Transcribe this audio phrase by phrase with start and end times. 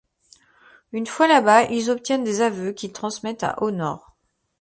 [0.93, 4.15] Une fois là-bas, ils obtiennent des aveux qu'ils transmettent à Honor.